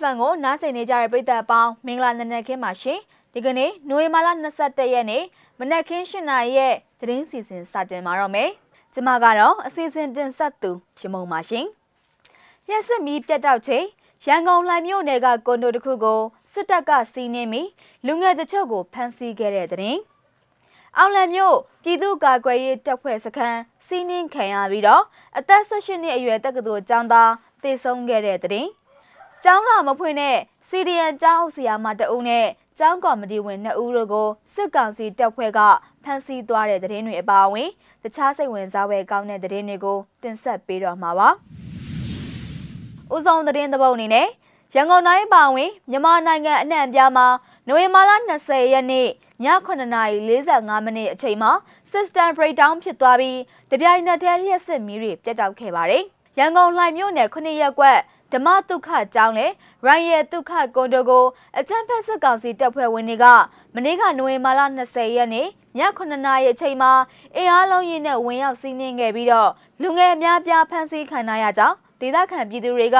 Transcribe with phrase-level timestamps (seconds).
[0.00, 2.98] FM ကိုနားဆင်နေကြတဲ့ပရိသတ်အပေါင်းမင်္ဂလာနံနက်ခင်းပါရှင်
[3.32, 4.28] ဒီကနေ့နိုဝင်ဘာလ
[4.60, 5.24] 22ရက်နေ့
[5.58, 8.50] မနက်ခင်း7နာရီရဲ့သတင်းစီစဉ်စတင်ပါတော့မယ်
[8.92, 11.66] ကျွန်မကတော့အစီအစဉ်တင်ဆက်သူရမုံပါရှင်
[12.70, 13.86] ရက်စစ်မီပြတ်တောက်ချိန်
[14.26, 16.20] ရန်ကုန်လှိုင်မြို့နယ်ကကွန်ဒိုတစ်ခုကို
[16.52, 17.68] စစ်တပ်ကစီးနင်းပြီး
[18.06, 19.98] လူငယ်တချို့ကိုဖမ်းဆီးခဲ့တဲ့တဲ့တင်
[20.96, 25.02] အောင်လံမြို့ပြည်သူ့ကာကွယ်ရေးတပ်ဖွဲ့စခန်းစီးနင်းခံရပြီးတော့
[25.38, 28.68] အသက်18နှစ်အရွယ်တက္ကသိုလ်ကျောင်းသားတေဆုံးခဲ့တဲ့တဲ့တင်
[29.44, 30.36] ကျောင်းလာမဖွင့်တဲ့
[30.68, 32.46] စီဒီအန်ကျောင်းဆရာမတအုပ်နဲ့
[32.78, 35.60] ကျောင်းကော်မတီဝင်2ဦးတို့ကိုစစ်ကောင်စီတပ်ဖွဲ့က
[36.04, 37.68] ဖမ်းဆီးသွားတဲ့တဲ့တွေအပါအဝင်
[38.02, 41.28] တခြားစိတ်ဝင်စားပွဲကောင်းတဲ့တဲ့တွေကိုတင်ဆက်ပေးတော့မှာပါ။
[43.14, 44.28] ဦးဆောင်တဲ့တဲ့ပုတ်အနေနဲ့
[44.74, 47.26] ရန်ကုန်တိုင်းပါဝင်မြန်မာနိုင်ငံအနှံ့အပြားမှာ
[47.66, 49.08] နိုဝင်ဘာလ20ရက်နေ့ည
[49.66, 51.50] 9:45မိနစ်အချိန်မှာ
[51.92, 53.38] system breakdown ဖြစ်သွားပြီး
[53.70, 56.04] တပြိုင်နက်တည်းလျှက်စစ်မီးတွေပြတ်တောက်ခဲ့ပါတယ်။
[56.38, 57.98] ရန်ကုန်လှိုင်မြို့နယ်9ရက်ကွက်
[58.32, 59.50] ဓမ္မဒုက္ခကျောင်းနဲ့
[59.86, 61.24] ရိုင်ရဲဒုက္ခကွန်ဒိုကို
[61.58, 63.26] အကြံဖက်စစ်ကောင်စီတပ်ဖွဲ့ဝင်တွေက
[63.74, 65.48] မနေ့ကနိုဝင်ဘာလ20ရက်နေ့ည
[65.98, 66.92] 9နာရီအချိန်မှာ
[67.36, 69.50] အင်အားလုံးရင်းနဲ့ဝင်ရောက်စီးနင်းခဲ့ပြီးတော့
[69.82, 72.98] လူငယ်အများပြားဖမ်းဆီးခံရကြောင်းဒေသခံပြည်သူတွေက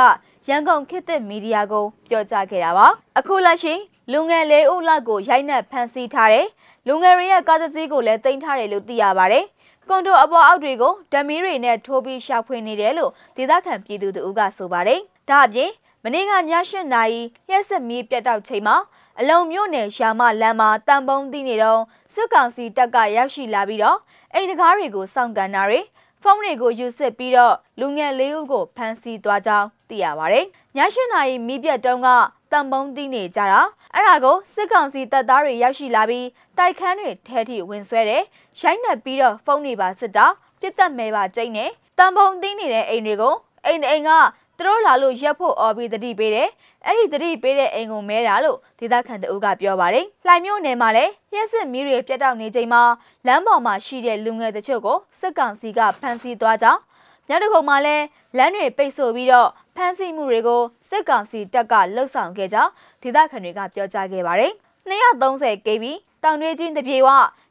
[0.49, 2.87] ရန်ကုန်ခေတ်သစ်မီဒီယာကိုပြောကြားခဲ့တာပါ
[3.19, 3.75] အခုလက်ရှိ
[4.13, 6.47] လူငယ်လေးဦးလောက်ကိုရိုက်နှက်ဖမ်းဆီးထားတယ်
[6.87, 9.45] လူငယ်တွေရဲ့ကားတစ်စီးကိုလည်းတင်ထားတယ်လို့သိရပါတယ်
[9.89, 15.71] ကွန်ဒိုအပေါ်အောက်တွေကိုဓမီတွေနဲ့ထိုးပြီးရှာဖွေနေတယ်လို့ဒေသခံပြည်သူတို့ကဆိုပါတယ်။ ဒါအပြင်
[16.05, 18.77] မနေ့ကည၈နာရီရက်စက်မီးပြတ်တောက်ချိန်မှာ
[19.21, 21.81] အလုံမြို့နယ်ရှာမလမ်းမှာတန်ပုံးတီးနေတော့
[22.15, 23.99] စစ်ကောင်စီတပ်ကရောက်ရှိလာပြီးတော့
[24.35, 25.81] အိမ်တကားတွေကိုစောင့်ကန်တာတွေ
[26.23, 32.09] ဖုန်းတွေကိုယူစစ်ပြီးတော့လူငယ်လေးဦးကိုဖမ်းဆီးသွားကြောင်းသိရပါတယ်။ည၈နာရီမီးပြတ်တုန်းက
[32.53, 33.61] တန်ပုံးတီးနေကြတာ
[33.95, 36.27] အဲ့ဒါကိုစစ်ကောင်စီတပ်သားတွေရောက်ရှိလာပြီး
[36.59, 38.23] တိုက်ခန်းတွေထဲထိဝင်ဆွဲတယ်။
[38.61, 40.27] ရိုက်နှက်ပြီးတော့ဖုန်းတွေပါစစ်တာ
[40.61, 43.35] ပြစ်တက်မဲပါကျိန်းတယ်။တန်ပုံးတီးနေတဲ့အိမ်တွေကို
[43.67, 44.11] အိမ်အိမ်က
[44.59, 46.49] သူတို့လာလို့ရက်ဖို့အော်ပြီးတတိပေးတယ်။
[46.87, 52.83] အဲ့ဒီတတိပေးတဲ့အိမ်ကိုမဲတာလို့ဒေသခံတအုပ်ကပြောပါတယ်။လှိုင်မြို့နယ်မှာလည်းရက်စစ်မီးတွေပြတ်တောက်နေချိန်မှာ
[53.27, 56.81] လမ်းပေါ်မှာရှိတဲ့လူငယ်တချို့ကိုစစ်ကောင်စီကဖမ်းဆီးသွားကြောင်း
[57.29, 58.05] ညတကုံမှာလည်း
[58.37, 62.71] လမ်းတွေပိတ်ဆို့ပြီးတော့ဖမ်းဆီးမှုတွေကိုစစ်ကောင်စီတပ်ကလှုပ်ဆောင်ခဲ့ကြောင်း
[63.03, 64.53] ဒေသခံတွေကပြောကြားခဲ့ပါတယ်။
[64.91, 65.85] 230 KB
[66.23, 67.09] တောင်တွဲချင်းတပြေဝ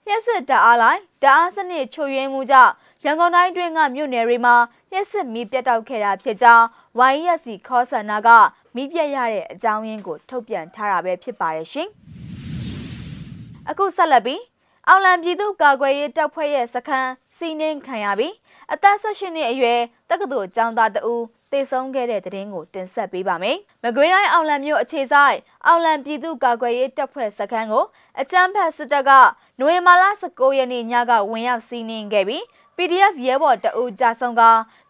[0.10, 4.56] ရက်စစ်တအားလိုက်တအားစနစ်ချွေရင်းမှုကြောင့်ရန်ကုန်တိုင်းတွင်းကမြို့နယ်တွေမှာ
[4.94, 6.66] ရက်စစ်မီးပြတ်တောက်ခဲ့တာဖြစ်ကြောင်း
[7.14, 8.30] YSC ခေါ်ဆန္ဒက
[8.76, 11.90] မီးပြတ်ရတဲ့အကြောင်းရင်းကိုထုတ်ပြန်ထားတာပဲဖြစ်ပါတယ်ရှင်။
[13.70, 14.42] အခုဆက်လက်ပြီး
[14.88, 18.34] အောင်လံပြည်သူ့ကာကွယ်ရေးတပ်ဖွဲ့ရဲ့စခန်းစီးနှင်းခံရပြီး
[18.74, 27.86] အသက်18နှစ်အရွယ်တက္ကသိုလ်ကျောင်းသားတဦးတေဆုံးခဲ့တဲ့တဲ့င်းကိုတင်ဆက်ပေးပါမယ်။မကွေးတိုင်းအောင်လံမြို့အခြေဆိုင်အောင်လံပြည်သူ့ကာကွယ်ရေးတပ်ဖွဲ့စခန်းကို
[28.22, 29.12] အကြမ်းဖက်စစ်တပ်က
[29.60, 32.44] နိုဝင်ဘာလ19ရက်နေ့ညကဝင်ရောက်စီးနင်းခဲ့ပြီး
[32.78, 34.42] PDF ရဲဘော်တအူကြဆုံးက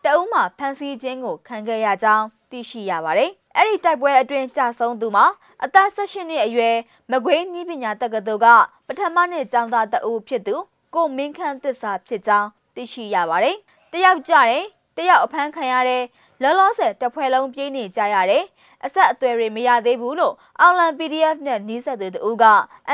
[0.03, 5.25] တအူးမှာဖမ်းဆီးခြင်းကိုခံခဲ့ရကြောင်းသိရှိရပါတယ်။အဲ့ဒီတိုက်ပွဲအတွင်းကြဆုံးသူမှာ
[5.63, 6.75] အသက်18နှစ်အရွယ်
[7.11, 8.47] မကွေးနီးပညာတက္ကသိုလ်က
[8.87, 10.55] ပထမနှစ်ကျောင်းသားတအူးဖြစ်သူ
[10.95, 13.57] ကိုမင်းခန့်သစ္စာဖြစ်ကြောင်းသိရှိရပါတယ်။
[13.91, 14.65] တယောက်ကြတယ်
[14.97, 16.03] တယောက်အဖမ်းခံရတဲ့
[16.41, 18.43] လောလောဆယ်တဖွဲလုံးပြေးနေကြရတယ်
[18.85, 22.45] အဆက်အသွယ်တွေမရသေးဘူးလို့အောင်လန် PDF နဲ့နီးစပ်သူတို့က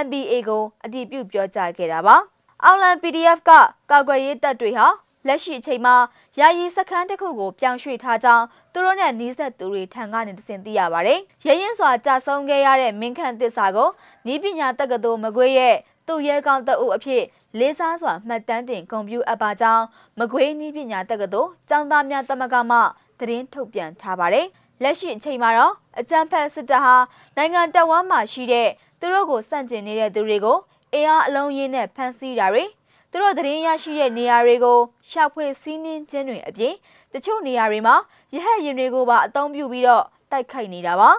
[0.05, 2.17] MBA ကိုအတည်ပြုပြောကြားခဲ့တာပါ
[2.65, 3.51] အောင်လန် PDF က
[3.91, 4.87] ကာကွယ်ရေးတပ်တွေဟာ
[5.27, 5.95] လက်ရှိအချိန်မှာ
[6.39, 13.89] ယာယီစခန်းတစ်ခုကိုပြောင်းရွှေ့ထားကြောင်းသူတို့နဲ့နီးစပ်သူတွေထံကနေသိသိရပါတယ်။ရရင်စွာကြာဆုံးခဲ့ရတဲ့မင်းခန့်သစ္စာကို
[14.27, 15.75] နီးပညာတက္ကသိုလ်မကွေးရဲ့
[16.07, 17.23] သူ့ရဲကောင်းတအုပ်အဖြစ်
[17.59, 19.83] လေးစားစွာမှတ်တမ်းတင်ဂုဏ်ပြုအပ်ပါကြောင်း
[20.19, 22.77] မကွေးနီးပညာတက္ကသိုလ်ကျောင်းသားများတမကမှ
[23.19, 24.47] သတင်းထုတ်ပြန်ထားပါတယ်။
[24.83, 26.95] လက်ရှိအချိန်မှာတော့အကြံဖက်စစ်တပ်ဟာ
[27.37, 28.69] နိုင်ငံတော်ဝန်မှရှိတဲ့
[28.99, 30.57] သူတို့ကိုစန့်ကျင်နေတဲ့သူတွေကို
[30.93, 32.63] အင်အားအလုံးရင်းနဲ့ဖမ်းဆီးတာတွေ
[33.11, 36.73] သူတို့သတင်းရရှိတဲ့နေရာတွေကိုရှာဖွေစီးနင်းခြင်းတွေအပြင်
[37.13, 37.95] တချို့နေရာတွေမှာ
[38.33, 41.09] ရဟတ်ရင်တွေကိုပါအသုံးပြုပြီးတော့တိုက်ခိုက်နေတာပါ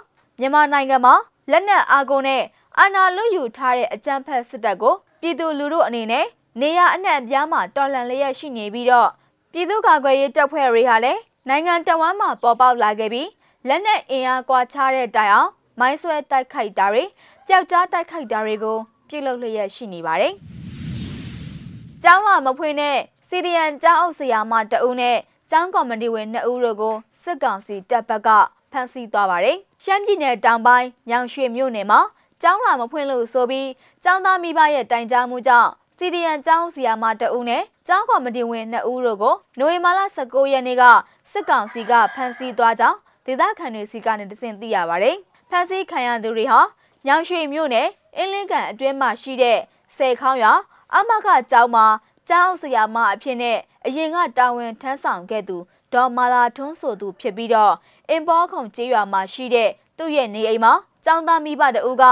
[0.41, 1.15] မြန်မာနိုင်ငံမှာ
[1.51, 2.43] လက်နက်အားကိုနဲ့
[2.79, 6.27] အာဏာလွတ်ယူထားတဲ့အကြမ်းဖက်စစ်တပ်ကိုပြည်သူလူထုအနေနဲ့
[6.61, 9.11] နေရအနှံ့အပြားမှာတော်လှန်လျက်ရှိနေပြီးတော့
[9.53, 13.29] ပြည်သူ့ကာကွယ်ရေးတပ်ဖွဲ့တွေဟာလည်းနိုင်ငံတော်ဝန်မှပေါ်ပေါက်လာခဲ့ပြီး
[13.69, 15.51] လက်နက်အင်အားကွာခြားတဲ့တိုင်အောင်
[15.81, 17.05] မိုင်းဆွဲတိုက်ခိုက်တာတွေ
[17.49, 18.79] ပျောက်ကြားတိုက်ခိုက်တာတွေကို
[19.15, 20.33] ပြုလုပ်လျက်ရှိနေပါတယ်။
[22.03, 25.19] ကျောင်းလာမဖွင့်တဲ့စီဒီယန်ကျောင်းအုပ်ဆရာမတအုပ်နဲ့
[25.51, 28.29] ကျောင်းကော်မတီဝင်2ဦးတို့ကိုစစ်ကောင်စီတပ်ဘက်က
[28.73, 32.01] ဖမ်းဆီးသွားပါတယ်။ရှမ်းပြည်နယ်တောင်ပိုင်းညောင်ရွှေမြို့နယ်မှာ
[32.43, 33.69] ကျောင်းလာမဖွင့်လို့ဆိုပြီး
[34.05, 40.85] ကျောင်းသားမိဘရဲ့တိုင်ကြားမှုကြောင့်စီဒီယန်ကျောင်းဆရာမတအုပ်နဲ့ကျောင်းကော်မတီဝင်2ဦးတို့ကိုနိုဝင်ဘာလ19ရက်နေ့က
[41.33, 45.17] စစ်ကောင်စီကဖမ်းဆီးသွားကြောင်းဒေသခံတွေစီကနေတစင်သိရပါတယ်။
[45.51, 46.61] ဖမ်းဆီးခံရသူတွေဟာ
[47.07, 49.59] ညောင်ရွှေမြို့နယ် အင်းလင်းကန်အတွင်းမှာရှိတဲ့
[49.97, 50.53] ဆယ်ခေါင်းရွာ
[50.95, 51.87] အမကကျောင်းမှာ
[52.29, 55.57] ကျောင်းဆရာမအဖြစ်နဲ့အရင်ကတာဝန်ထမ်းဆောင်ခဲ့သူ
[55.93, 57.75] ဒေါ်မာလာထွန်းဆိုသူဖြစ်ပြီးတော့
[58.11, 60.73] အင်ပေါ်ခုံကျေးရွာမှာရှိတဲ့သူ့ရဲ့နေအိမ်မှာ
[61.05, 62.05] ကျောင်းသားမိဘတအူးက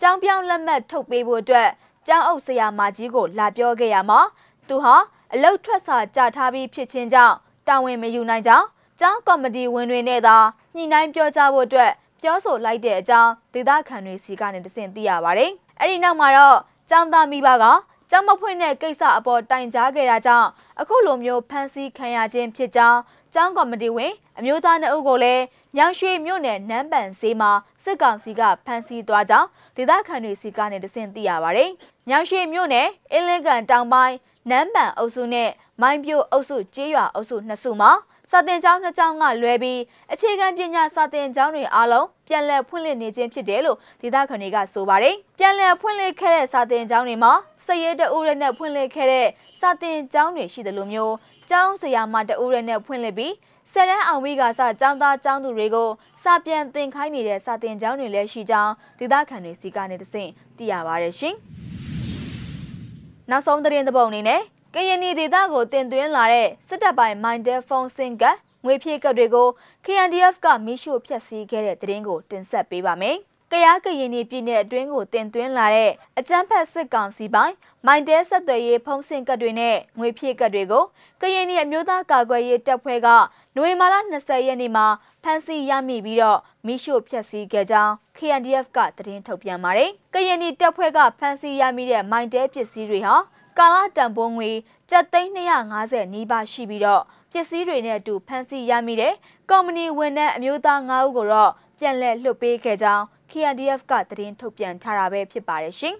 [0.00, 1.68] ကျောင်းပြောင်းလက်မှတ်ထုတ်ပေးဖို့အတွက်
[2.06, 4.20] ကျောင်းအုပ်ဆရာမကြီးကိုလာပြောခဲ့ရမှာ
[4.68, 4.96] သူဟာ
[5.32, 7.34] အလုတ်ထွက်စာကြထားပြီးဖြစ်ခြင်းကြောင့်
[7.68, 8.66] တာဝန်မယူနိုင်ကြောင်း
[9.00, 10.36] ကျောင်းကော်မတီဝင်တွေနဲ့သာ
[10.74, 15.50] ညှိနှိုင်းပြောကြားဖို့အတွက် ပြောဆိုလိုက်တဲ့အကြောင်းဒေသခံတွေစီကနေတဆင့်သိရပါတယ်။
[15.80, 16.58] အဲ့ဒီနောက်မှာတော့
[16.90, 17.64] ကျောင်းသားမိဘက
[18.10, 20.48] ကျောင်းမဖွင့်တဲ့ကိစ္စအပေါ်တိုင်ကြားခဲ့တာကြောင့်
[20.80, 23.00] အခုလိုမျိုးဖမ်းဆီးခံရခြင်းဖြစ်ကြောင်း
[23.34, 25.42] ကျောင်းကော်မတီဝင်အမျိုးသားနှုတ်ကိုလည်း
[25.76, 27.50] ညောင်ရွှေမြို့နယ်နန်းပန်ဈေးမှာ
[27.84, 31.70] စစ်ကောင်စီကဖမ်းဆီးသွားကြောင်းဒေသခံတွေစီကနေတဆင့်သိရပါတယ်။
[32.08, 34.16] ညောင်ရွှေမြို့နယ်အင်းလင်းကန်တောင်ပိုင်း
[34.50, 35.50] နန်းပန်အုပ်စုနဲ့
[35.82, 37.90] မိုင်းပြိုအုပ်စုကျေးရွာအုပ်စုနှစ်စုမှာ
[38.30, 39.80] စာတင်ကျောင်းနှစ်ကျောင်းကလွဲပြီး
[40.12, 47.32] အခြေခံပညာစာတင်ကျောင်းတွေအားလုံးပြန်လည်ဖွင့်လှစ်နေခြင်းဖြစ်တယ်လို့ဒေသခံတွေကဆိုပါတယ်။ပြန်လည်ဖွင့်လှစ်ခဲ့တဲ့စာတင်ကျောင်းတွေမှာ
[47.66, 49.28] စရဲတအူးရဲနဲ့ဖွင့်လှစ်ခဲ့တဲ့
[49.60, 51.14] စာတင်ကျောင်းတွေရှိတယ်လို့မျိုး
[51.50, 53.32] ကျောင်းဆရာမတအူးရဲနဲ့ဖွင့်လှစ်ပြီး
[53.72, 55.88] ဆယ်တန်းအောင်ဝိကစကျောင်းသားကျောင်းသူတွေကို
[56.22, 61.34] စာပြန်သင်ခိုင်းနေတဲ့စာတင်ကျောင်းတွေလည်းရှိကြောင်းဒေသခံတွေစီကနေတဆင့်သိရပါတယ်ရှင်။
[63.30, 64.42] နောက်ဆုံးသတင်းသဘောအနေနဲ့
[64.74, 68.24] ကရင်နီဒေသကိုတင်သွင်းလာတဲ့စစ်တပ်ပိုင်း Mindel Phone စင်က
[68.64, 69.48] ငွေဖြည့်ကတ်တွေကို
[69.84, 73.16] KNDF ကမိရှို့ဖျက်ဆီးခဲ့တဲ့သတင်းကိုတင်ဆက်ပေးပါမယ်။
[73.52, 77.54] ကရားကရင်နီပြည်နယ်အတွင်းကိုတင်သွင်းလာတဲ့အကြမ်းဖက်စစ်ကောင်စီပိုင်း
[77.86, 80.84] မိုင်တဲဆက်သွယ်ရေးဖုံးစင်ကတ်တွေနဲ့ငွေဖြည့်ကတ်တွေကို
[81.20, 83.08] ကရင်နီအမျိုးသားကာကွယ်ရေးတပ်ဖွဲ့က
[83.56, 84.86] နိုဝင်ဘာလ20ရက်နေ့မှာ
[85.22, 93.16] ဖမ်းဆီးရမိပြီးတော့မိရှို့ဖျက်ဆီးခဲ့ကြောင်း KNDF ကသတင်းထုတ်ပြန်ပါတယ်။ကရင်နီတပ်ဖွဲ့ကဖမ်းဆီးရမိတဲ့မိုင်တဲပစ္စည်းတွေဟာ
[93.58, 94.50] ကာလတန်ဖိုးငွေ
[94.90, 95.30] ကျပ်သိန်း
[95.72, 97.02] 250နီးပါးရှိပြီးတော့
[97.32, 99.14] ပစ္စည်းတွေနဲ့အတူဖမ်းဆီးရမိတဲ့
[99.50, 105.94] ကုမ္ပဏီဝန်ထမ်းအမျိုးသား9ဦးကိုတော့ပြန်လည်လွှတ်ပေးခဲ့ကြောင်း KNDF ကသတင်းထုတ်ပြန်ထားတာပဲဖြစ်ပါတယ်ရှင်။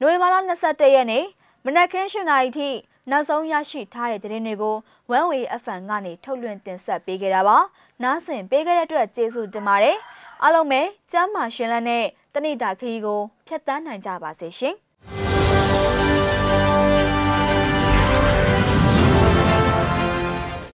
[0.00, 0.34] နိုဝင်ဘာလ
[0.64, 1.24] 22ရက်နေ့
[1.64, 2.68] မနက်ခင်း7:00နာရီထိ
[3.10, 4.76] နောက်ဆုံးရရှိထားတဲ့သတင်းတွေကို
[5.16, 7.56] One Way FM ကနေထုတ်လွှင့်တင်ဆက်ပေးခဲ့တာပါ။
[8.02, 9.96] နားဆင်ပေးခဲ့တဲ့အတွက်ကျေးဇူးတင်ပါတယ်။
[10.42, 10.80] အားလုံးပဲ
[11.12, 12.04] ကျမ်းမာရှင်လန်းနဲ့
[12.34, 14.76] တဏိတာခရီးကိုဖျက်ဆီးနိုင်ကြပါစေရှင်။